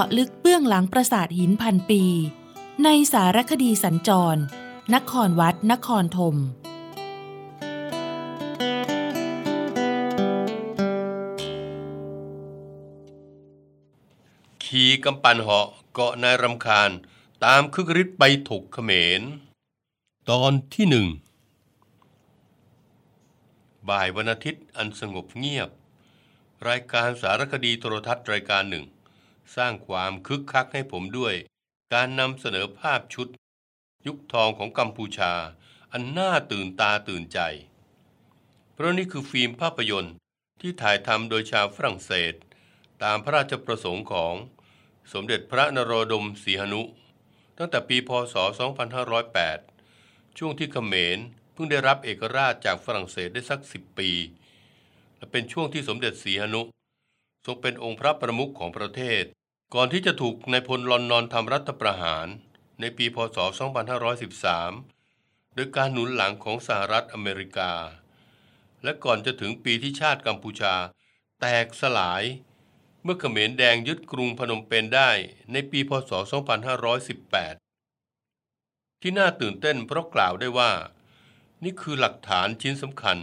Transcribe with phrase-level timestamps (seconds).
[0.00, 2.02] าะลึกเบื้องหลังปราสาทหินพันปี
[2.84, 4.40] ในสารคดีสัญจร
[4.94, 6.36] นครวัด นครธม
[14.64, 16.90] ขี่กำปั่นเหาะเกาะนายรำคาญ
[17.44, 19.22] ตามคึกฤทธิ์ไปถกเขมร
[20.30, 21.06] ตอนที่หนึ่ง
[23.88, 25.70] บ่ายวันอาทิตย์อันสงบเงียบ
[26.68, 28.86] รายการสารคดีโทรทัศน์รายการหนึ่ง
[29.56, 31.34] สร้างความคึกคักให้ผมด้วย
[31.94, 33.28] การนำเสนอภาพชุด
[34.06, 35.32] ยุคทองของกัมพูชา
[35.92, 37.38] อันน่าตื่นตาตื่นใจ
[38.72, 40.14] เพราะนี่คือฟิล์มภาพยนตร์
[40.60, 42.34] ที่ถ่ายทำโดยชาวฝรั่งเศส
[43.02, 44.34] ตามพระราชประสงค์ของ
[45.12, 46.82] สมเด็จพระนโรดมศรีหนุ
[47.58, 48.34] ตั้งแต่ปีพศ
[49.56, 51.18] 2508 ช่วงที่เขมร
[51.52, 54.10] เพิ่งได้รับเอกราชจากฝรั่งเศสได้สักสิบปี
[55.16, 56.62] และเป็นช่วงที่สมเด็จศรีหนุ
[57.46, 59.24] ทรงเป็นองค์พระประมุขของประเทศ
[59.74, 62.26] ก่อนที่จะถูกนายพลลอนนอนทำรัฐประหาร
[62.80, 63.38] ในปีพศ
[64.76, 67.72] 2513 โดยการหนุนหลังของสหรัฐอเมริกา
[68.82, 70.74] และก่อนจะถึงปีที่ชาติกัมพูชา
[71.40, 72.22] แตกสลาย
[73.02, 75.10] เมื่อเขมรแดงยึดกรุงพนมเปญได้
[75.52, 76.10] ในปีพศ
[77.76, 80.72] 2518 ที่น่าตื่นเต้นเพราะกล่าวได้ว่า
[81.64, 83.18] นี่คือหลักฐานชิ้นสำคัญ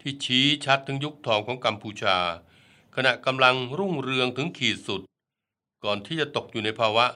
[0.00, 2.18] ที่ชี้ชัดถึงยุคทองของกัมพูชา
[2.98, 5.00] ขณะกำลังรุ่งเรืองถึงขีดสุด
[5.84, 7.06] ก่อนที่จะตกอยู่ในภาวะ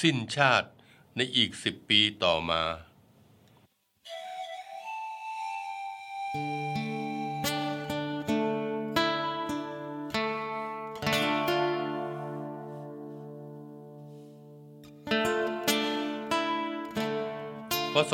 [0.00, 0.68] สิ้นชาติ
[1.16, 2.62] ในอีกสิบปีต่อมา
[17.92, 18.12] พศ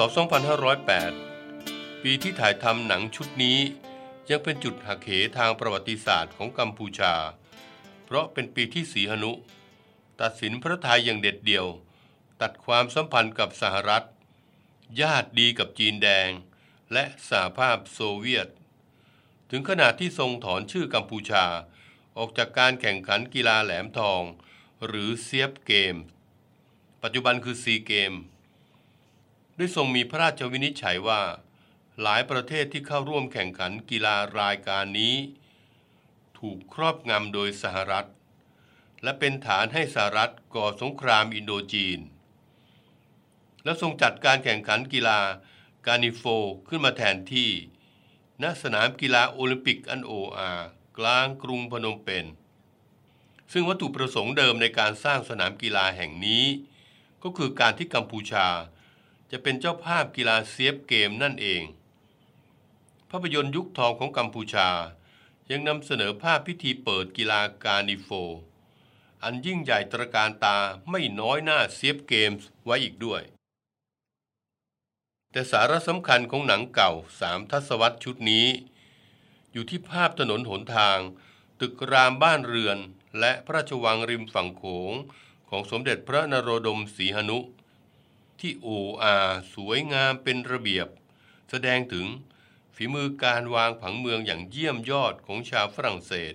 [1.20, 3.58] 2508 ปีที่ถ่ายทำหนังชุดนี้
[4.30, 7.14] ยังเป็นจุดหักเหทางประวัติศาสตร์ของกัมพูชา
[8.04, 9.32] เพราะเป็นปีที่สีหนุ
[10.20, 11.66] ตัดสินพระทัยอย่างเด็ดเดี่ยว
[12.40, 14.06] ตัดความสัมพันธ์กับสหรัฐ
[15.00, 16.30] ญาติดีกับจีนแดง
[16.92, 18.48] และสหภาพโซเวียต
[19.50, 21.44] ถึงขนาดที่ทรงถอนชื่อกัมพูชา
[22.18, 24.22] ออกจากการแข่งขันกีฬาแหลมทอง
[24.86, 25.96] หรือเซียปเกมส์
[27.02, 28.12] ปัจจุบันคือซีเกมส์
[29.56, 31.22] ได้ทรงมีพระราชวินิจฉัยว่า
[32.00, 35.16] หลายประเทศที่เข้าร่วมแข่งขันกีฬารายการนี้
[36.38, 38.08] ถูกครอบงำโดยสหรัฐ
[39.02, 41.98] และเป็นฐานให้สหรัฐก่อสงครามอินโดจีน
[43.64, 45.20] และทรงจัดการแข่งขันกีฬา
[45.86, 46.24] กาเนโฟ
[46.68, 47.50] ขึ้นมาแทนที่
[48.42, 50.50] ณสนามกีฬาโอลิมปิกอันโอ่อ่า
[50.98, 52.26] กลางกรุงพนมเปญ
[53.52, 56.44] ซึ่งวัตถุประสงค์เดิมในการสร้างสนามกีฬาแห่งนี้
[57.22, 58.46] ก็คือการที่กัมพูชา
[59.30, 61.62] จะเป็นเจ้าภาพกีฬาเซียบเกมนั่นเอง
[63.14, 64.68] ภาพยนตร์ยุคทองของกัมพูชา
[65.50, 68.08] ยังนำเสนอภาพพิธีเปิดกีฬาการนิโฟ
[69.22, 70.58] อันยิ่งใหญ่ตระการตา
[70.90, 73.22] ไม่น้อยหน้าเซียบเกมส์ไว้อีกด้วย
[75.30, 78.46] แต่สาระสำคัญของหนังเก่าสามทศวรรษชุดนี้
[79.52, 80.98] อยู่ที่ภาพถนนหนทาง
[81.60, 82.78] ตึกรามบ้านเรือน
[83.20, 84.92] และพระราชวังริมฝั่งโขง
[85.48, 87.38] ของสมเด็จพระนโรดมศรีหนุ
[88.40, 88.68] ที่โอ
[89.02, 89.14] อา
[89.54, 90.86] สวยงามเป็นระเบียบ
[91.50, 92.06] แสดงถึง
[92.84, 96.34] ฝีมือการวางผังเมืองอย่างเยี่ยมยอดของชาวฝรั่งเศส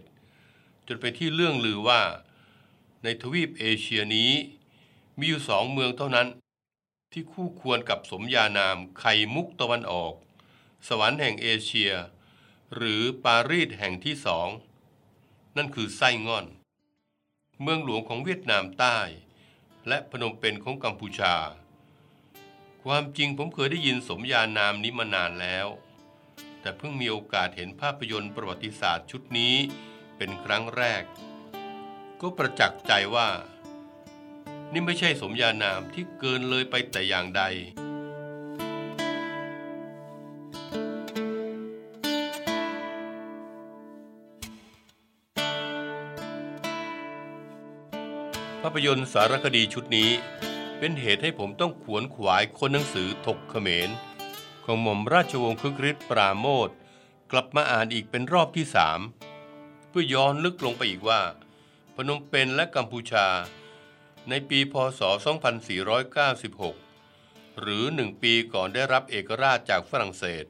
[0.88, 2.02] จนเป็นที่เรื่องลือว่า
[3.04, 4.32] ในทวีปเอเชียนี้
[5.18, 6.28] มีอยู่สองเมืองเท่านั้น
[7.12, 10.14] ที่คู่ควรกับสมญานามไข่มุกตะวันออก
[10.88, 11.92] สวรรค์แห่งเอเชีย
[12.76, 14.48] หรือปารีสแห่งที่สอง
[15.58, 16.46] นั่นคือไส้ง่อน
[17.62, 18.98] เมืองหลวงของเวียดนามใต้
[19.88, 21.36] และพนมเปญของกัมพูชา
[22.84, 25.70] ความจริงผมเคยได้ยินสมญานามนี้มานานแล้ว
[26.68, 29.56] แต่เพิ่งมีโอกาสเห็นภาพยนตร์ประวัติศาสตร์ชุดนี้
[30.18, 31.04] เป็นครั้งแรก
[32.22, 33.30] ก็ประจักษ์ใจว่า
[34.72, 37.44] นี่ไม่ใช่สมญานามที่เกินเลยไปแต่อย่างใด
[48.62, 50.10] ภาพยนตร์สารคดีชุดนี้
[50.80, 53.92] เป็นเหตุให้ผมต้องขวนขวายคนหนังสือถกเขมร
[54.70, 56.70] ของหม่อมราชวงศ์คึกฤทธิ์ปราโมท
[57.32, 59.00] กลับมาอ่านอีกเป็นรอบที่สาม
[59.90, 61.22] เพื่อย้อนลึกลงไปอีกว่า
[61.96, 63.28] พนมเปญและกัมพูชา
[64.30, 65.02] ในปีพศ
[66.86, 70.46] 2496 หรือหนึ่งปีก่อนได้รับเอกราชจากฝรั่งเศส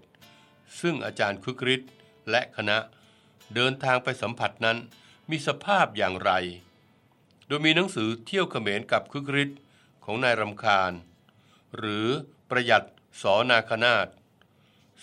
[0.79, 1.91] ซึ่งอาจารย์คึกฤทธิ์
[2.29, 2.77] และคณะ
[3.55, 4.77] เดินทางไปสัมผัสนั้น
[5.29, 6.31] มีสภาพอย่างไร
[7.47, 9.59] โดยมีหนังสือเที่ยวเขมรกับคึกฤทธิ์
[10.03, 10.91] ของนายรำคาญ
[11.77, 12.07] หรือ
[12.49, 12.85] ประหยัด
[13.21, 14.07] สอนาคนาต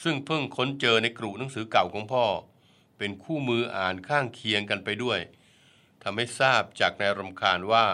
[0.02, 2.24] ซึ่งเพิ่งค้นเจอในกรุหนังสือเก่าของพ่อ
[2.98, 5.20] เป็นคู่มืออ่านข้างเคียงกันไปด้วย
[6.02, 7.86] ทำให้ทราบจากนายรำคาญว่า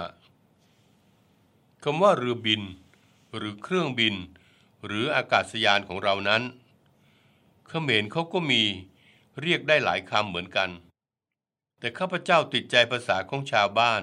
[1.84, 2.62] คำว่าเรือบิน
[3.36, 4.14] หรือเครื่องบิน
[4.86, 6.42] หรืออากาศยานของเรานั้น
[7.68, 8.62] เขมรเขาก็มี
[9.42, 10.70] เรียกได้หลายคำเหมือนกัน
[11.78, 14.02] แต่ข้าพเจ้าติดใจภาษาของชาวบ้าน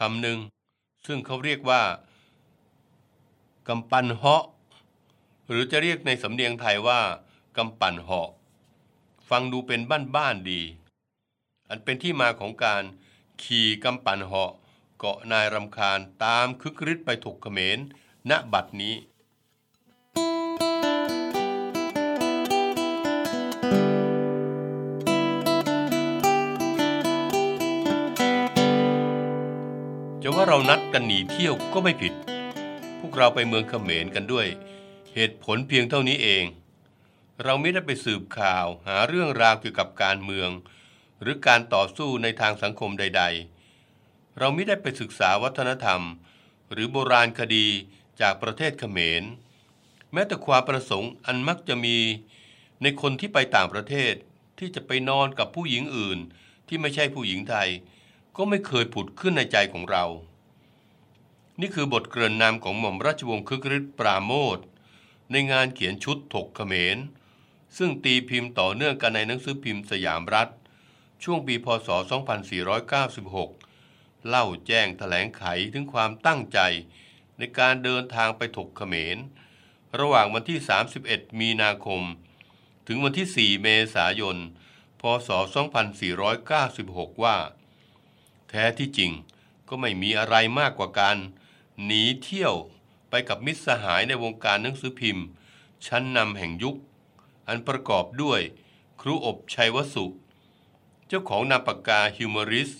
[0.00, 0.38] คำหนึ่ง
[1.06, 1.82] ซึ่งเขาเรียกว่า
[3.68, 4.44] กำปันเหาะ
[5.48, 7.00] หรือจะเรียกในสำเนียงไทยว่า
[7.56, 8.30] กำปั่นเหาะ
[9.28, 9.80] ฟังดูเป็น
[10.16, 10.62] บ้านๆดี
[11.68, 12.82] อันเป็นที่มาของการ
[13.42, 14.52] ขี่กำปั่นเหาะ
[14.98, 17.78] เกาะนายรำคาญตามคึกฤทธิ์ไปถกเขมร
[18.30, 18.94] ณบัดนี้
[30.22, 32.12] จะว่าเรานัดกันหนีเที่ยวก็ไม่ผิด
[33.00, 34.46] พวกเราไปเมืองเขมรกันด้วย
[35.16, 36.44] เหตุผลเพียงเท่านี้เอง
[37.44, 40.50] เราไม่ได้ไปสืบข่าวหาเรื่องราวเกี่ยวกับการเมือง
[41.20, 43.22] หรือการต่อสู้ในทางสังคมใด
[43.80, 46.02] ๆ เราไม่ได้ไปศึกษาวัฒนธรรม
[46.72, 47.66] หรือโบราณคดี
[48.20, 49.22] จากประเทศเขมร
[50.12, 51.98] แม้แต่ความประสงค์อันมักจะมี
[52.82, 54.14] ในคนที่ไปต่างประเทศ
[54.58, 56.18] ที่จะไปนอนกับผู้หญิงอื่น
[56.68, 57.68] ที่ไม่ใช่ผู้หญิงไทย
[58.36, 60.04] ก็ไม่เคยผุดขึ้นในใจของเรา
[61.60, 64.58] นี่คือบทเกริ่นนำของหม่อมราชวงศ์คึกฤทธิ์ปราโมท
[65.30, 66.98] ในงานเขียนชุดถกเขมร
[67.76, 70.48] ซึ่งตีพิมพ์ต่อเนื่องกันในหนังสือพิมพ์สยามรัฐ
[71.22, 71.88] ช่วงปีพศ
[73.48, 76.58] 2496 เล่าแจ้งแถลงไขถึงความตั้งใจ
[77.38, 79.18] ในการเดินทางไปถกเขมร
[79.98, 80.58] ระหว่างวันที่
[81.00, 82.02] 31 มีนาคม
[82.86, 84.36] ถึงวันที่ 4 เมษายน
[85.00, 85.30] พศ
[86.06, 87.36] 2496 ว่า
[88.48, 89.12] แท้ที่จริง
[89.68, 91.16] ก็ไม่มีอะไรมากกว่าการ
[91.84, 92.54] หนีเที่ยว
[93.16, 95.26] ไปกับมิตรสหายในวงการหนังสือพิมพ์
[95.86, 96.76] ชั้นนำแห่งยุค
[97.48, 98.40] อันประกอบด้วย
[99.00, 100.06] ครูอบชัยวสุ
[101.06, 102.72] เจ้าของนามปากกาฮิวมอริส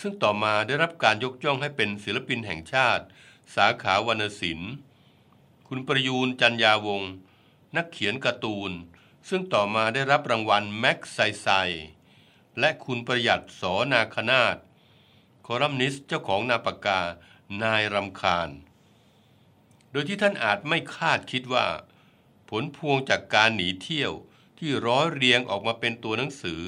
[0.00, 3.04] ซึ่งต่อมาได้รับการยกย่องให้เป็นศิลปินแห่งชาติ
[3.54, 4.72] สาขาวรรณศิลป์
[5.68, 7.12] คุณประยูนจันยาวงศ์
[7.76, 8.72] นักเขียนการ์ตูน
[9.28, 11.48] ซึ่งต่อมาได้รับรางวัลแม็กไซไซ
[12.58, 14.56] และคุณประหยัดสอนาคนาต
[15.46, 17.00] คอลัมนิสเจ้าของนาปากกา
[17.62, 18.50] นายรำคาญ
[19.90, 21.66] โดยที่ท่านอาจไม่คาดคิดว่า
[22.48, 24.12] ผลพวงจากการหนีเที่ยว
[24.58, 26.62] ที่ร้อยเรียงออกมาเป็นตัวหนังสือ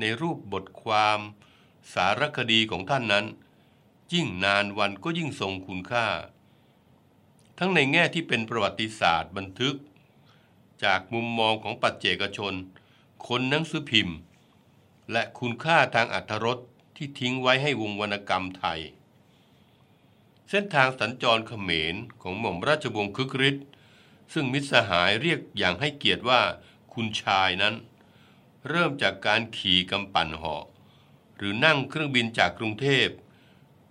[0.00, 1.18] ในรูปบทความ
[1.92, 3.26] สารคดีของท่านนั้น
[4.12, 6.06] ยิ่งนานวันก็ยิ่งทรงคุณค่า
[7.58, 9.76] ทั้งในแง่ที่เป็นประวัติศาสตร์บันทึก
[10.84, 12.54] จากมุมมองของปัจเจกชน
[13.26, 14.16] คนหนังสือพิมพ์
[15.12, 16.58] และคุณค่าทางอัธรส
[16.96, 18.80] ที่ทิ้งไว้ให้วงวรรณกรรมไทย
[20.52, 23.66] เส้นทางสัญจรเขมรของหม่อมราชวงศ์คึกฤทธิ์
[24.32, 26.40] ซึ่งมิตรสหายเรียกอย่างให้เกียรติว่า
[26.92, 27.74] คุณชายนั้น
[28.68, 30.64] เริ่มจากการขี่กำปั่นเหาะ
[31.36, 33.08] หรือนั่งเครื่องบินจากกรุงเทพ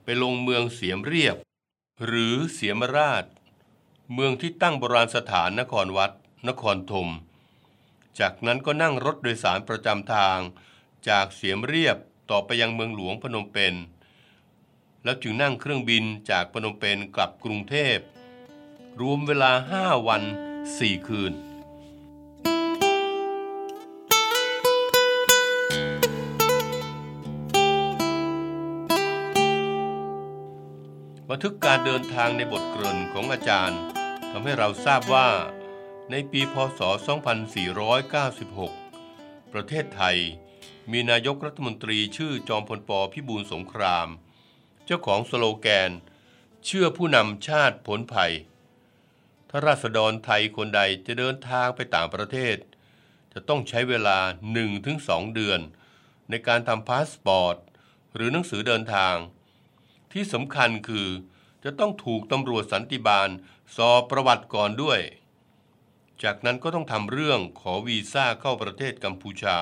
[0.03, 1.37] ไปลงเมืองเสียมเรียบ
[2.05, 3.25] หรือเสียมราช
[4.13, 6.11] เมืองที่ตั้งโบราณสถานนครวัด
[6.47, 7.09] นครธม
[8.19, 10.39] จากนั้นก็นั่งรถโดยสารประจำทาง
[11.09, 11.97] จากเสียมเรียบ
[12.29, 13.75] ต่อไปยังเมืองหลวงพนมเปญ
[15.03, 17.97] แล้วจึงนั่งเครื่องบินจากพนมเปญกลับกรุงเทพ
[19.01, 20.23] รวมเวลาห้าวัน
[20.77, 21.33] สี่คืน
[31.29, 33.81] บันทึกการเดินทางในบทเกริ่นของอาจารย์
[34.31, 35.29] ทำให้เราทราบว่า
[36.11, 36.81] ในปีพศ
[38.37, 40.17] 2496 ประเทศไทย
[40.91, 44.07] มีนายกรัฐมนตรีชื่อจอมพลปพิบูลสงคราม
[44.91, 45.91] เจ้าของสโลแกน
[46.65, 48.33] เชื่อผู้นำชาติพ้นภัย
[49.49, 52.57] ถ้าราษฎรไทยคนใดจะเดินทางไปต่างประเทศ
[53.33, 54.17] จะต้องใช้เวลา
[54.77, 55.59] 1-2 เดือน
[56.29, 57.57] ในการทำพาสปอร์ต
[58.15, 59.15] หรือหนังสือเดินทาง
[60.11, 61.07] ที่สำคัญคือ
[61.63, 63.29] จะต้องถูกตำรวจสันติบาล
[63.75, 64.99] สอบประวัติก่อนด้วย
[66.23, 69.57] จากนั้นก็ต้องทำเรื่องขอวีซ่าเข้าประเทศกัมพูชา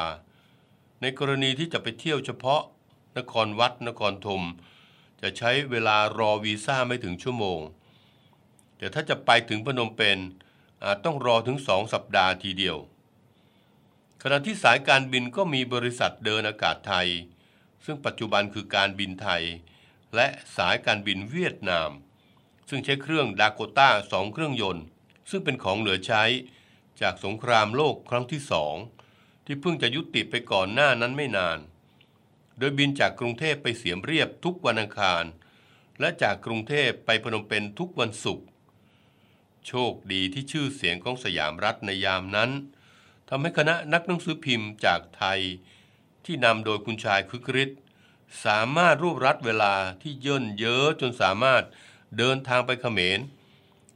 [1.02, 2.62] ในกรณีที่จะไปเที่ยวเฉพาะ
[3.18, 4.44] นครวัดนครธม
[5.22, 7.60] จะใช้เวลารอวีซ่าไม่ถึงชั่วโมง
[8.78, 10.20] แต่ถ้าจะไปถึงพนมเปญ
[10.84, 12.78] อาจต้องรอถึงสองสัปดาห์ทีเดียว
[14.22, 17.10] ขณะที่สายการบินก็มีบริษัทเดินอากาศไทย
[17.86, 19.44] ซึ่งปัจจุบันคือการบินไทย
[20.16, 21.90] และสายการบินเวียดนาม
[22.70, 24.86] ซึ่งใช้เครื่องดาโกต้าสองเครื่องยนต์
[25.30, 26.24] ซึ่งเป็นของเหลือใช้
[27.02, 28.76] จากสงครามโลกครั้งที่สอง
[29.46, 31.58] ที่เพิ่งจะยุติไปก่อนหน้านั้นไม่นาน
[32.58, 35.24] โดยบินจากกรุงเทพไปเสียมเรียบทุกวันอังคาร
[36.00, 38.46] และจากกรุงเทพไปพนมเปญทุกวันศุกร์
[39.68, 42.52] โชคดีที่ชื่อเสียงของสยามรัฐในยามนั้น
[43.30, 45.40] ทำให้คณะนักหนังสือพิมพ์จากไทย
[46.26, 47.80] ที่นำโดยคุณชายคึกฤทธิ์
[48.46, 51.64] สามารถรวบรัดเวลาที่เยิ่นเย้อจนสามารถ
[52.18, 53.20] เดินทางไปเขมร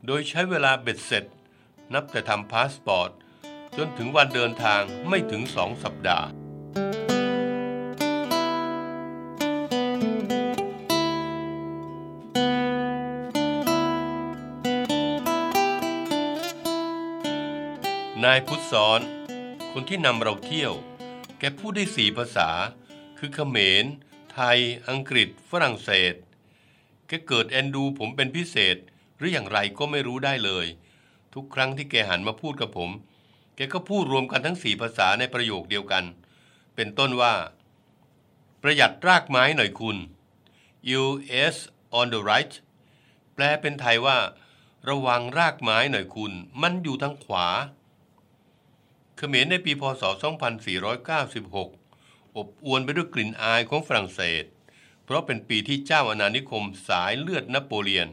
[0.05, 1.25] โดยใช้เวลาเบ็ดเสร็จ
[1.93, 3.11] นับแต่ทำพาสปอร์ต
[3.77, 6.40] จนถึงวันเดินทางไม่ถึงสองสัปดาห์
[18.25, 19.01] นายพุทธสอน
[19.71, 20.73] คนที่นำเราเที่ยว
[21.39, 22.49] แกพูดได้สี่ภาษา
[23.17, 23.85] คือเขมร
[24.33, 26.13] ไทย อังกฤษ ฝรั่งเศส
[27.07, 28.77] แกเกิดแอนดูผมเป็นพิเศษ
[29.17, 30.65] หรืออย่างไรก็ไม่รู้ได้เลย
[31.33, 32.89] ทุกครั้งที่แกหันมาพูดกับผม
[33.55, 36.05] แกก็พูดรวมกันทั้งสี่ภาษาในประโยคเดียวกัน
[36.75, 37.33] เป็นต้นว่า
[38.61, 39.97] ประหยัดรากไม้หน่อยคุณ
[41.01, 41.55] US
[41.99, 42.53] on the right
[43.33, 44.17] แปลเป็นไทยว่า
[44.89, 47.47] ระวังรากไม้หน่อยคุณ มันอยู่ทางขวา
[49.23, 50.03] ขมรในปีพศ
[51.19, 54.43] 2496 อบอวลไปด้วยกลิ่นอายของฝรั่งเศส
[55.03, 58.09] เพราะเป็นปีที่เจ้าอาณานิคมสายเลือดนโปเลียน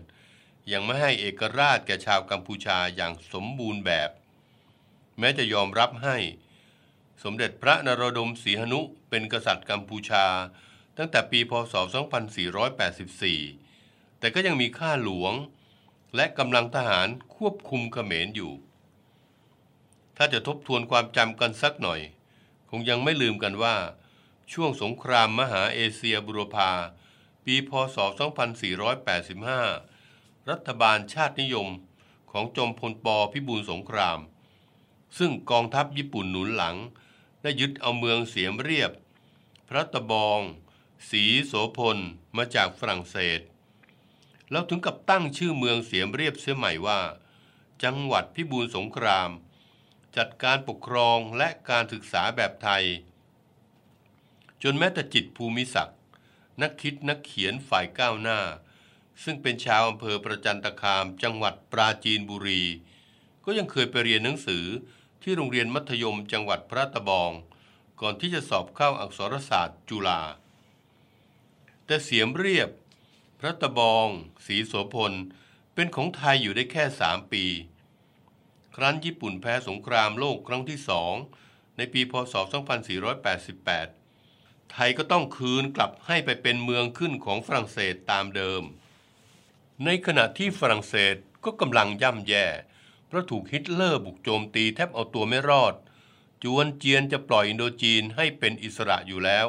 [0.73, 4.11] ยังไม่ให้เอกราชแก่ชาวกัมพูชาอย่างสมบูรณ์แบบ
[5.19, 6.17] แม้จะยอมรับให้
[7.23, 10.27] สมเด็จพระนรดมศรีหนุเป็นกษัตริย์กัมพูชา
[10.97, 11.75] ตั้งแต่ปีพศ
[12.57, 15.33] 2484 แต่ก็ยังมีข้าหลวง
[16.17, 18.55] และกำลังทหารควบคุมเขมรอยู่
[20.21, 22.01] ถ้าจะทบทวนความจำกันสักหน่อย
[22.71, 23.77] คงยังไม่ลืมกันว่า
[24.53, 26.71] ช่วงสงครามมหาเอเชียบุรพา
[27.45, 27.97] ปีพศ
[29.63, 31.69] 2485 รัฐบาลชาตินิยม
[32.31, 34.19] ของจอมพลปพิบูลสงคราม
[35.19, 36.77] ซึ่งกองทัพญี่ปุ่นหนุนหลัง
[37.43, 38.93] ได้ยึดเอาเมืองเสียมเรียบ
[39.69, 40.41] พระตะบอง
[41.11, 41.99] ศรีโสพล
[42.37, 43.41] มาจากฝรั่งเศส
[44.51, 47.01] แล้วถึงกับตั้งชื่อเมืองเสียมเรียบเสียใหม่ว่า
[47.85, 49.31] จังหวัดพิบูลสงคราม
[50.17, 52.85] จัดการปกครองและการศึกษาแบบไทย
[54.63, 55.99] จนแม้แต่จิตภูมิศักดิ์
[56.63, 58.41] นักคิดนักเขียนฝ่ายก้าวหน้า
[59.23, 62.63] ซึ่งเป็นชาวอำเภอประจันตคามจังหวัดปราจีนบุรี
[63.45, 64.65] ก็ยังเคยไปเรียนหนังสือ
[65.23, 67.33] ที่โรงเรียนมัธยมจังหวัดพระตะบอง
[68.01, 70.21] ก่อนที่จะสอบเข้าอักษรศาสตร์จุฬา
[71.87, 72.71] แต่เสียมเรียบ
[73.41, 74.09] พระตะบอง
[74.47, 75.13] ศรีโสพล
[75.75, 77.45] เป็นของไทยอยู่ได้แค่สามปี
[78.79, 81.15] ครั้นญี่ปุ่นแพ้สงครามโลกครั้งที่สอง
[81.77, 82.35] ในปีพศ
[83.13, 88.63] 2488 ไทยก็ต้องคืนกลับให้ไปเป็นเมืองขึ้นของฝรั่งเศสตามเดิม
[89.85, 92.47] ในขณะที่ฝรั่งเศสก็กำลังย่ำแย่
[93.07, 95.75] เพราะถูกฮิตเลอร์บุกโจมตีแทบเอาตัวไม่รอด
[96.45, 99.47] จวนเจียนจะปล่อยอินโดจีนให้เป็นอิสระอยู่แล้ว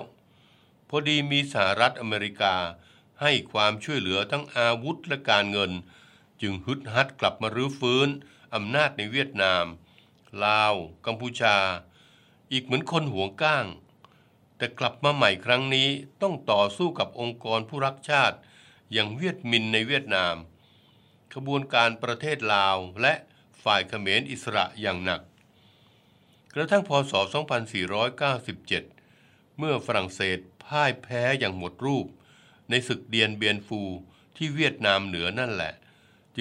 [0.89, 2.55] พอดีมีสหรัฐอเมริกา
[3.21, 5.71] ให้ความช่วยเหลือทั้งอาวุธและการเงิน
[6.41, 8.09] จึงฮึดฮัดกลับมารื้อฟื้น
[8.53, 9.65] อำนาจในเวียดนาม
[10.45, 10.73] ลาว
[11.05, 11.57] กัมพูชา
[12.51, 13.65] อีกเหมือนคนห่วงก้าง
[14.57, 15.89] แต่กลับมาใหม่ครั้งนี้
[16.21, 18.37] ต้องต่อสู้กับองค์กรผู้รักชาติ
[18.93, 20.35] อย่างเวียดมินในเวียดนาม
[21.33, 23.13] ขบวนการประเทศลาวและ
[23.63, 25.21] ฝ่ายเขมรอิสระอย่างหนัก
[26.53, 27.13] กระทั่งพศ
[28.35, 32.07] 2497 เมื่อฝรั่งเศสพ่ายแพ้อย่างหมดรูป
[32.69, 33.81] ในศึกเดียนเบียนฟู
[34.35, 35.73] ที่เวียดนามเหนือนั่นแหละ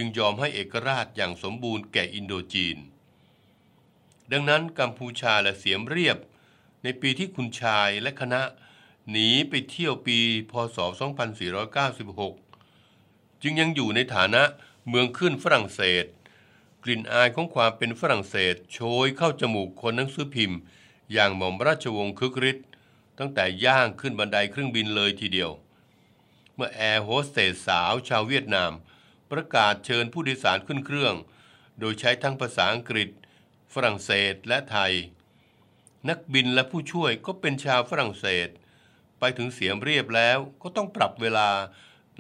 [0.01, 2.77] จึงยอมให้เอกราชอย่างสมบูรณ์แก่อินโดจีน
[4.33, 6.19] ดังนั้นกัมพูชาและเสียมเรียบ
[6.83, 8.43] ในปีที่คุณชายและคณะ
[9.11, 10.19] หนีไปเที่ยวปี
[10.51, 10.79] พศ
[12.11, 14.43] 2496 จึงยังอยู่ในฐานะ
[14.89, 16.05] เมืองขึ้นฝรั่งเศส
[16.85, 20.59] กลิ่นอายของความเป็นฝรั่งเศส โชยเข้าจมูกคนหนังสือพิมพ์
[21.13, 22.67] อย่างหม่อมราชวงศ์คึกฤทธิ์
[23.19, 25.51] ตั้งแต่ย่างขึ้นบันไดเครื่องบินเลยทีเดียว
[26.55, 28.73] เมื่อแอร์โฮสเตสสาวชาวเวียดนาม
[29.33, 31.15] ประกาศเชิญผู้โดยสารขึ้นเครื่อง
[31.81, 33.09] โดยใช้ทั้งภาษาอังกฤษ
[33.75, 34.93] ฝรั่งเศสและไทย
[36.09, 38.49] นักบินและผู้ช่วยก็เป็นชาวฝรั่งเศส
[39.19, 41.49] ไปถึงเสียมเรียบแล้วก็ต้องปรับเวลา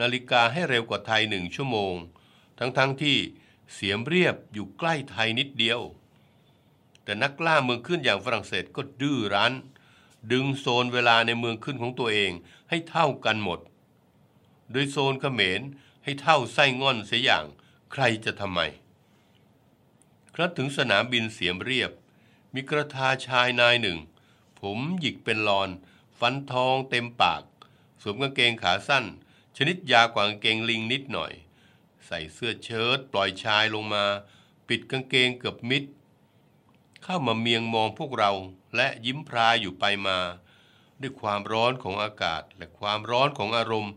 [0.00, 1.94] นาฬิกาให้เร็วกว่าไทยหนึ่งชั่วโมง
[2.58, 3.16] ทั้งๆทที่
[3.74, 5.80] เสียมเรียบอยู่ใกล้ไทยนิดเดียว
[7.04, 9.52] แต่นักล่าเมืองขึ้นอย่างฝรั่งเศสก็ดื้อรั้น
[10.32, 12.32] ดึงโซนเวลาในเมืองขึ้นของตัวเอง
[12.68, 13.60] ให้เท่ากันหมด
[14.72, 15.60] โดยโซนเขมร
[16.08, 17.44] ให้เท่าไส้ง่อนเสียอย่าง
[17.92, 18.60] ใครจะทำไม
[20.34, 21.90] ครั้นถึงสนามบินเสียมเรียบ
[22.54, 23.98] มีกระทาชายนายหนึ่ง
[24.60, 25.70] ผมหยิกเป็นลอน
[26.18, 27.42] ฟันทองเต็มปาก
[28.02, 29.04] สวมกางเกงขาสั้น
[29.56, 31.32] ชนิดยาวกว่ากางเกงลิงนิดหน่อย
[32.06, 34.04] ใส่เสื้อเชิ้ตปล่อยชายลงมา
[34.68, 35.84] ปิดกางเกงเกือบมิด
[37.02, 38.32] เข้ามาเมียงมองพวกเรา
[38.76, 40.18] และยิ้มพรายอยู่ไปมา
[41.00, 43.94] ด้วยความร้อนของอากาศและความร้อนของอารมณ์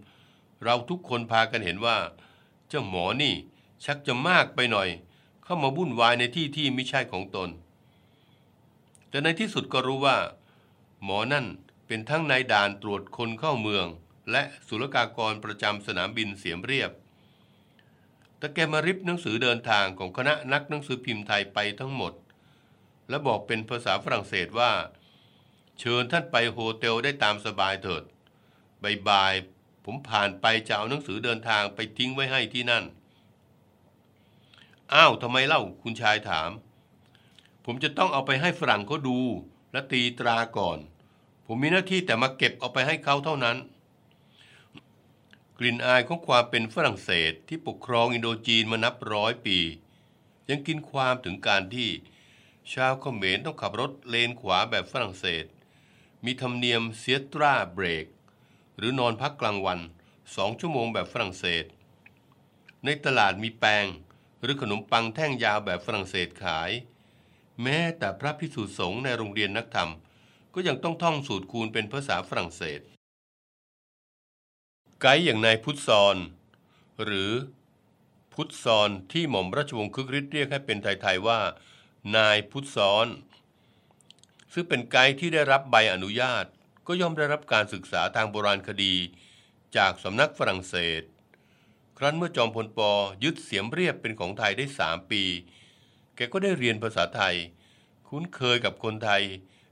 [0.64, 1.98] เราทุกคนพากันเห็นว่า
[2.70, 3.34] เจ้าหมอนี่
[3.86, 4.90] ชักจะมากไปหน่อย
[5.44, 7.50] เข้ามาวุ่นวายในที่ที่ไม่ใช่ของตน
[9.10, 10.18] แต่ในที่สุดก็รู้ว่า
[11.04, 11.46] หมอนั่น
[11.88, 13.86] เป็นทั้งนายด่านตรวจคนเข้าเมือง
[14.32, 16.92] และศุลกากรประจำสนามบินเสียมเรียบ
[18.38, 22.14] แต่แกมาริบหนังสือเดินทางของคณะนักหนังสือพิมพ์ไทยไปทั้งหมด
[23.10, 24.72] และบอกเป็นภาษาฝรั่งเศสว่า
[25.80, 28.04] เชิญท่านไปโฮเทลได้ตามสบายเถิด
[28.84, 29.34] บายบาย
[29.86, 32.84] ผมผ่านไปจะเอาหนังสือเดินทางไปทิ้งไว้ให้ที่นั่น
[34.94, 36.52] อ้าวทำไมเล่าคุณชายถาม
[37.66, 39.20] ผมจะต้องเอาไปให้ฝรั่งเขาดู
[39.72, 40.78] และตีตราก่อน
[41.46, 43.58] ผมมีหน้าที่แต่มาเก็บเอาไปให้เขาเท่านั้น
[45.58, 49.58] กลิ่นอายของความเป็นฝรั่งเศสที่ปกครองอินโดจีนมานับร้อยปี
[50.50, 51.90] ยังกินความถึงการที่
[52.74, 55.46] ชาวเขมรต้องขับรถเลนขวาแบบฝรั่งเศส
[56.26, 58.06] มีธรรมเนียมเซียตราเบรก
[58.82, 59.80] หรือนอนพักกลางวัน
[60.36, 61.66] สองชั่วโมงแบบฝรั่งเศส
[62.86, 63.86] ในตลาดมีแปง
[64.42, 66.72] หรือขนมปังแท่งยาวแบบฝรั่งเศสขาย
[67.62, 69.92] แม้แต่พระพิสุสงฆ์ในโรงเรียนนักธรรม
[70.54, 72.82] ก็ยังต้องท่องสูตรคูณเป็นภาษาฝรั่งเศส
[75.02, 76.18] ไกด์อย่างนายพุทธซอน
[77.04, 77.32] หรือ
[78.34, 81.40] พุทธซอนที่หม่อมราชวงศ์คึกฤทธิ์เรียกให้เป็นไทยๆว่า
[82.16, 83.08] นายพุทธซอน
[84.54, 86.46] ซึ่งเป็นไกด์ที่ได้รับใบอนุญาต
[86.94, 88.96] ก็ย่อมได้รับการศึกษาทางโบราณคดี
[89.78, 91.02] จากสำนักฝรั่งเศส
[91.98, 92.92] ครั้นเมื่อจอมพลปอ
[93.24, 95.24] ยึดเสียมเรียบเป็นของไทยได้สามปี
[96.16, 97.36] แกก็ได้เรียนภาษาไทย
[98.08, 99.24] คุ้นเคยกับคนไทย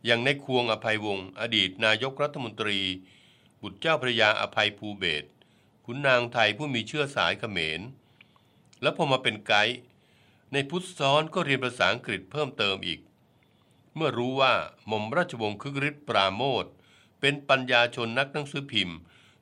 [0.05, 2.79] อย่างในควงอภัยวงศ์อดีตนายกรัฐมนตรี
[3.61, 5.23] บุตรเจ้าพระยาอภัยภูเบศ
[5.85, 7.81] ขุนนางไทยผู้มีเชื้อสายเขมร
[8.81, 9.77] แล้วพอมาเป็นไกด์
[10.53, 12.99] ในพุทธซ้อนก็เรียนภาษาอังกฤษเพิ่มเติมอีก
[13.95, 14.53] เมื่อรู้ว่า
[14.87, 16.65] หม่อมราชวงศ์คึกฤทธิ์ปราโมท
[17.19, 18.97] เป็นปัญญาชนนักหนังสือพิมพ์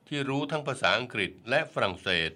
[0.06, 2.30] ที่รู้ทั้งภาษาอังกฤษและฝรั่งเศส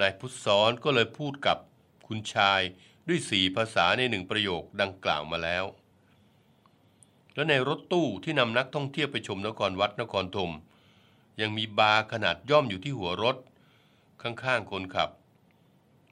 [0.00, 1.58] นายพุทธซ้อนก็เลยพูดกับ
[2.06, 2.60] คุณชาย
[3.08, 5.64] ด้วยสี่ภาษาในหนึ่งประโยคดังกล่าวมาแล้ว
[7.34, 10.52] และในรถตู้ที่นำนักท่องเที่ยวไปชมนครวัดนครธม
[11.40, 13.36] ยังมีบาร์ขนาดย่อมอยู่ที่หัวรถ
[14.22, 15.10] ข้างๆคนขับ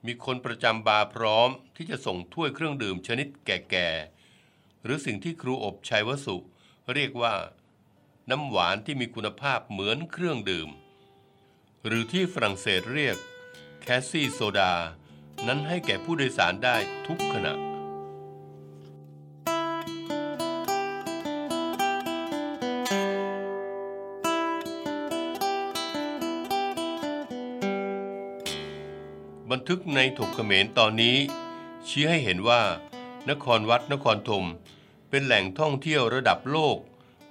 [0.07, 6.37] มีคนประจำบาร์พร้อมที่จะส่งถ้วยเครื่องดื่มชนิดแก่ๆหรือสิ่งที่ครูอบ ไชยวสุ
[6.95, 7.33] เรียกว่า
[8.29, 10.69] น้ำหวานที่มีคุณภาพเหมือนเครื่องดื่ม
[11.87, 13.17] หรือที่ฝรั่งเศสเรียก
[13.83, 14.73] cassis soda
[15.47, 17.55] นั้นให้แก่ผู้โดยสารได้ทุกขณะ
[29.51, 31.17] บันทึกในถกเขมรตอนนี้
[31.89, 32.63] ชี้ให้เห็นว่า
[33.31, 34.45] นครวัดนครธม
[35.11, 36.79] เป็นแหล่งท่องเที่ยวระดับโลก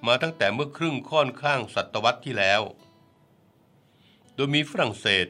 [0.08, 2.62] มาตั้งแต่เมื่อครึ่งค่อนข้างศตวรรษที่แล้ว
[4.34, 5.28] โดยมีฝรั่งเศส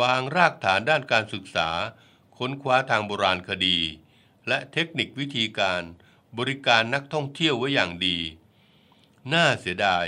[0.00, 1.68] วางรากฐานด้านการศึกษา
[2.36, 3.78] ค้นคว้าทางโบราณคดี
[4.48, 5.82] และเทคนิควิธีการ
[6.38, 8.18] บริการนักท่องเที่ยวไว้อย่างดี
[9.32, 10.06] น่าเสียดาย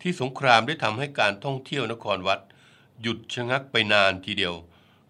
[0.00, 2.40] ที่สงครามได้ทำให้การท่องเที่ยวนครวัด
[3.00, 4.54] หยุดชะงักไปนานทีเดียว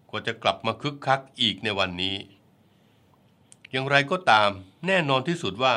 [0.09, 2.15] กว่าจะกลับมาคึกคักอีกในวันนี้
[3.71, 4.49] อย่างไรก็ตาม
[4.87, 5.75] แน่นอนที่สุดว่า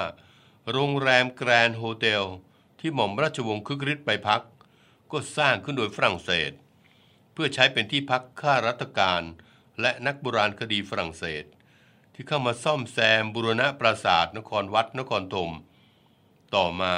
[0.69, 2.25] โรงแรมแกรนด์โฮเทล
[2.81, 4.43] ที่หม่อมราชวงศ์คึกฤทธิ์ไปพัก
[5.13, 6.53] ก็สร้างขึ้นโดยฝรั่งเศส
[7.33, 9.23] เพื่อใช้เป็นที่พักข้าราชการ
[9.81, 11.45] และนักโบราณคดีฝรั่งเศส
[12.15, 15.53] ที่เข้ามาซ่อมแซมบูรณะปราสาทนครวัดนครธม
[16.55, 16.95] ต่อมา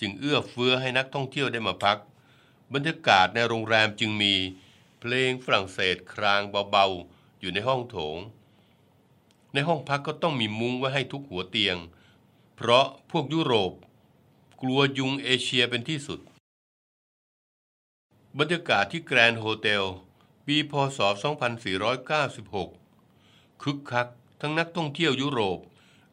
[0.00, 1.98] จึงเอื้อเฟื้อให้นักท่องเที่ยวได้มาพัก
[2.72, 4.34] บรรยากาศในโรงแรมจึงมี
[5.00, 8.16] เพลงฝรั่งเศสครางเบาๆอยู่ในห้องโถง
[9.54, 11.76] ในห้องพักก็ต้องมีมุ้งไว้ให้ทุกหัวเตียง
[12.62, 13.72] เพราะพวกยุโรป
[14.62, 16.20] กลัวยุงเอเชียเป็นที่สุด
[18.38, 19.84] บรรยากาศที่แกรนด์โฮเทล
[20.46, 20.98] ปีพศ
[22.70, 24.08] 2496 คึกคัก
[24.40, 25.58] ทั้งนักท่องเที่ยวยุโรป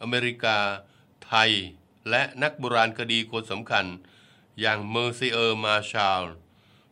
[0.02, 0.58] อเมริกา
[1.26, 1.52] ไทย
[2.10, 3.86] และนักโบราณคดีคนสำคัญ
[4.60, 6.24] อย่างเมอร์ซิเออร์มาชาล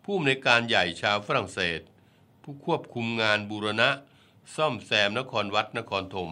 [0.03, 1.79] ผู้อำนวยการใหญ่ชาวฝรั่งเศส
[2.41, 3.89] ผู้ควบคุมงานบูรณะ
[4.55, 6.31] ซ่อมแซมนครวัดนครธม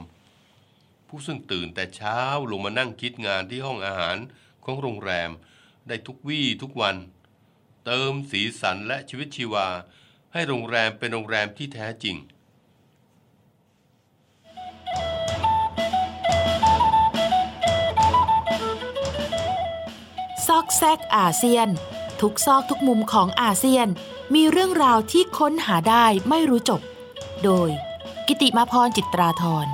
[1.16, 2.20] ผู้ซึ่งตื่นแต่เช้า
[2.52, 4.18] ลงมานั่งคิดงานที่ห้องอาหาร
[4.66, 5.32] ของโรงแรม
[5.88, 6.96] ได้ทุกวี่ทุกวัน
[7.86, 9.68] เติมสีสันและชีวิตชีวา
[10.34, 12.16] ให้โรงแรมเป็นโรงแรมที่แท้จริง
[20.48, 21.68] ซอกแซกอาเซียน
[22.22, 23.88] ทุกซอกทุกมุมของอาเซียน
[24.36, 26.82] มีเรื่องราวที่ค้นหาได้ไม่รู้จบ
[27.44, 27.70] โดย
[28.28, 29.68] กิติมาพรจิตราธร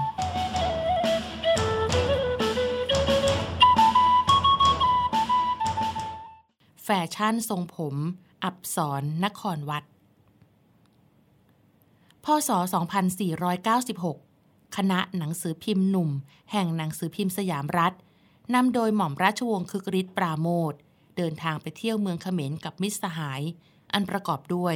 [6.91, 7.95] แฟชั่นทรงผม
[8.43, 9.83] อับสรนครวัด
[12.23, 12.49] พศ
[13.83, 16.09] 2496 คณะหนังสือพิมพ์หนุ่ม
[16.51, 17.93] แห่งหนังสือพิมพ์สยามรัฐ
[18.53, 20.73] นำโดยหม่อมราชวงศ์คึกฤทธิ์ปราโมท
[21.17, 23.41] เดินทางไปเที่ยวเมืองเขมรกับมิตรสหาย
[23.93, 24.75] อันประกอบด้วย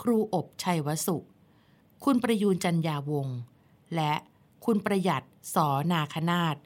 [0.00, 1.16] ครูอบชัยวสุ
[2.04, 3.38] คุณประยูนจันยาวงศ์
[3.94, 4.12] และ
[4.64, 6.56] คุณประหยัดสอนาคนาต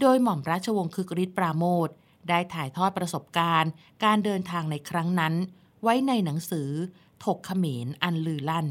[0.00, 1.90] โดยหม่อมราชวงศ์คึกฤทธิ์ปราโมท
[2.28, 3.70] ได้ถ่ายทอดประสบการณ์
[4.04, 5.34] การเดินทางในครั้งนั้น
[5.82, 6.70] ไว้ในหนังสือ
[7.24, 8.66] ถกเขมรอันลือลั่น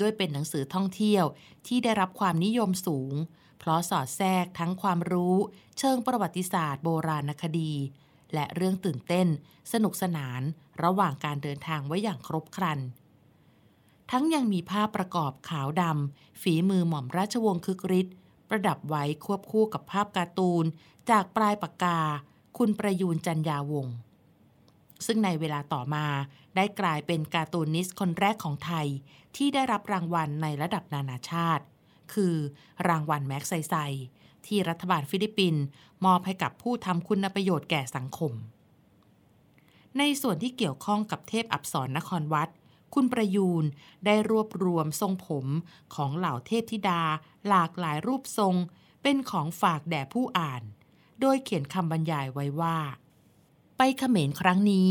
[0.00, 1.24] ด้วยเป็นหนังสือท่องเที่ยว
[1.66, 3.14] ที่ได้รับความนิยมสูง
[3.58, 5.36] เพราะสอดแทรกทั้งความรู้
[5.78, 7.72] เชิงประวัติศาสตร์โบราณคดี
[8.34, 9.26] และเรื่องตื่นเต้น
[9.72, 10.40] สนุกสนาน
[10.84, 12.78] ระหว่างการเดินทางไว้อย่างครบครัน
[14.10, 18.16] ทั้งยังมีภาพประกอบขาวดำฝีมือหม่อมราชวงศ์คึกฤทธิ์
[18.48, 20.64] ประดับไว้ควบคู่กับภาพการ์ตูน
[21.10, 22.00] จากปลายปากกา
[22.58, 23.94] คุณประยูนจันยาวงศ์
[25.06, 26.06] ซึ่งในเวลาต่อมา
[26.56, 28.86] ได้กลายเป็นการ์ตูนิสต์คนแรกของไทย
[29.36, 31.64] ที่ได้รับรางวัลในระดับนานาชาติ
[32.12, 32.34] คือ
[32.88, 33.74] รางวัลแมกไซไซ
[34.46, 35.62] ที่รัฐบาลฟิลิปปินส์
[36.04, 38.32] มอบให้กับผู้ทำคุณประโยชน์แก่สังคม
[39.98, 42.48] ในส่วนที่เกี่ยวข้องกับเทพอัปสรนครวัด
[42.94, 43.64] คุณประยูร
[44.04, 45.46] ได้รวบรวมทรงผม
[45.94, 47.02] ของเหล่าเทพธิดา
[47.48, 48.54] หลากหลายรูปทรง
[49.02, 50.62] เป็นของฝากแด่ผู้อ่าน
[51.20, 52.78] โดยเขียนคำบรรยายไว้ว่า
[53.76, 54.90] ไปเขมรครั้งนี้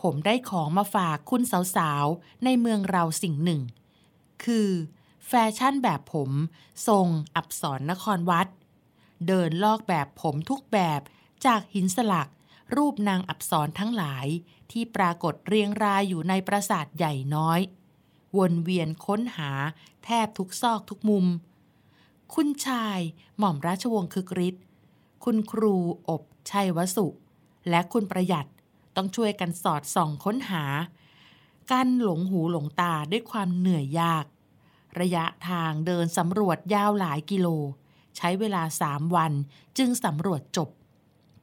[0.00, 1.42] ผมได้ของมาฝากคุณ
[1.76, 3.60] สาวๆ ในเมืองเราสิ่งหนึ่ง
[4.44, 4.70] คือ
[5.26, 6.30] แฟชั่นแบบผม
[6.88, 8.46] ทรงอับสรนครวัด
[9.26, 11.00] เดินลอกแบบผมทุกแบบ
[11.46, 12.28] จากหินสลัก
[12.76, 14.26] รูปนางอับสรทั้งหลาย
[14.70, 17.60] ที่ปรากฏเรียงรายอยู่ในปราสาทใหญ่น้อย
[18.38, 19.50] วนเวียนค้นหา
[20.04, 21.26] แทบทุกซอกทุกมุม
[22.34, 22.98] คุณชาย
[23.38, 24.64] หม่อมราชวงศ์คึกฤทธิ์
[25.24, 25.74] คุณครู
[26.08, 27.06] อบชัยวสุ
[27.68, 28.48] และคุณประหยัด
[28.96, 30.64] ต้องช่วยกันสอดส่องค้นหา
[31.72, 34.24] การหลงหูหลงตาด้วยความเหนื่อยยาก
[35.00, 37.46] ระยะทางเดินสำรวจยาวหลายกิโล
[38.16, 39.32] ใช้เวลาสามวัน
[39.78, 40.68] จึงสำรวจจบ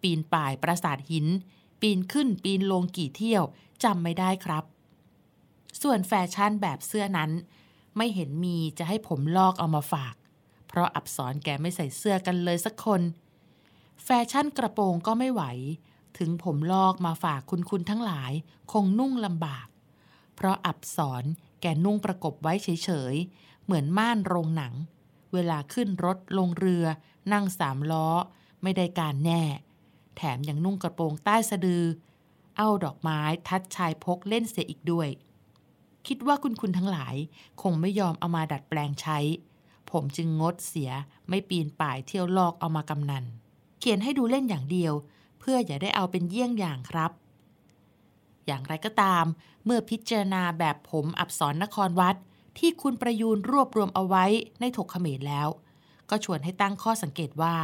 [0.02, 1.28] ปีนป่ายปราสาทหิน
[1.82, 3.44] ปีนขึ้นปีนลงกี่เที่ยว
[3.84, 4.64] จำไม่ได้ครับ
[5.82, 7.32] ส่วนแฟชั่นแบบเสื้อนั้น
[7.98, 10.16] ไม่เห็นมีจะให้ผมลอกเอามาฝาก
[10.68, 13.02] เพราะอับสรแกไม่ใส่เสื้อกันเลยสักคน
[14.04, 15.44] แฟชั่นกระโปรงก็ไม่ไหว
[16.18, 18.32] ถึงผมลอกมาฝากคุณคุณทั้งหลาย
[18.72, 19.68] คงนุ่งลำบาก
[20.36, 21.24] เพราะอับสร
[21.62, 24.74] แกนุ่งประกบไว้เฉยๆ เหมือนม่านโรงหนัง
[25.34, 26.86] เวลาขึ้นรถลงเรือ
[27.34, 28.08] นั่งสามล้อ
[28.64, 29.44] ไม่ได้การแน่
[30.18, 31.84] แถมยังนุ่งกระโปรงใต้สะดือ
[32.58, 35.10] เอาดอกไม้ทัดชายพกเล่นเสียอีกด้วย
[36.08, 37.16] คิดว่าคุณคุณทั้งหลาย
[37.62, 39.18] คงไม่ยอมเอามาดัดแปลงใช้
[39.92, 40.92] ผมจึงงดเสีย
[41.30, 43.26] ไม่ปีนป่ายเที่ยวลอกเอามากำนัน
[43.80, 44.94] เขียนให้ดูเล่นอย่างเดียว
[45.40, 47.12] เพื่ออย่าได้เอาเป็นเยี่ยงอย่างครับ
[48.46, 49.26] อย่างไรก็ตาม
[49.66, 52.16] เมื่อพิจารณาแบบผมอับสรนครวัด
[52.58, 54.26] ที่คุณประยูนรวบรวมเอาไว้
[54.60, 55.48] ในถกเขมรแล้ว
[56.10, 57.56] ก็ชวนให้ตั้งข้อสังเกตว่า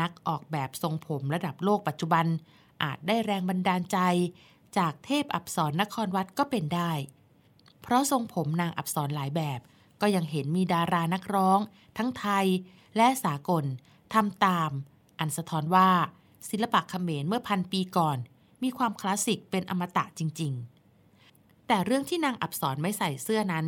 [0.00, 2.26] นักออกแบบทรงผมระดับโลกปัจจุบัน
[2.82, 3.98] อาจได้แรงบันดาลใจ
[4.78, 6.92] จากเทพอับสรนครวัดก็เป็นได้
[7.82, 9.60] เพราะทรงผมนางอับสรหลายแบบ
[10.00, 11.58] ก็ยังเห็นมีดารานักร้อง
[11.98, 12.46] ทั้งไทย
[12.96, 13.64] และสากล
[14.14, 14.70] ทำตาม
[15.18, 15.88] อันสะท้อนว่า
[16.50, 18.18] ศิลปะเขมรเมื่อพันปีก่อน
[18.62, 20.52] มีความคลาสสิกเป็นอมตะจริง
[21.10, 23.66] ๆ แต่เรื่องที่นางอับสรไม่ใส่เสื้อนั้น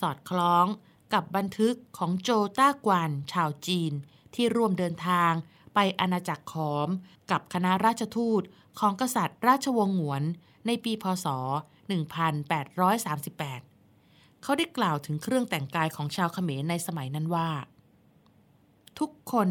[0.00, 0.66] สอดคล้อง
[1.12, 3.92] กับบันทึกของโจต้ากวนชาวจีน
[4.34, 5.32] ที่ร่วมเดินทาง
[5.74, 6.88] ไปอาณาจักรขอม
[7.30, 8.42] กับคณะราชทูต
[8.80, 10.22] ของกษัตริย์ราชวงศ์หวน
[10.66, 11.26] ในปีพศ
[12.84, 17.48] 1838 เขาได้กล่าวถึงเครื่องแต่งกายของชาวเขมรในสมัยนั้นว่า
[18.98, 19.48] ทุกคน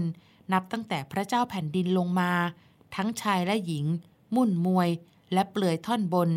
[0.53, 2.31] นับตั้งแต่พระเจ้าแผ่นดินลงมา
[2.95, 3.85] ทั้งชายและหญิง
[4.35, 4.89] มุ่นมวย
[5.33, 6.29] และเปลือยท่อนบน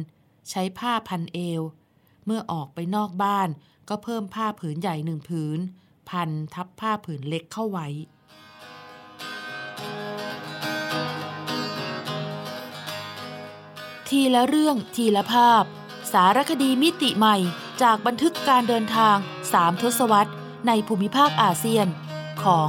[0.51, 1.63] ใช้ผ้าพันเอว
[2.25, 3.49] เมื่อออกไปนอกบ้าน
[3.89, 5.59] ก็เพิ่มผ้าผืนใหญ่หนึ่งผืน
[6.11, 7.89] พันทับผ้าผืนเล็กเข้าไว้
[14.09, 15.65] ทีละเรื่องทีละภาพ
[16.13, 17.37] สารคดีมิติใหม่
[17.83, 19.17] จากบันทึกการเดินทาง
[19.53, 20.33] สามทศวรรษ
[20.67, 21.87] ในภูมิภาคอาเซียน
[22.43, 22.69] ของ